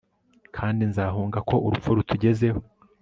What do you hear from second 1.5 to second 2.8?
urupfu rutugezeho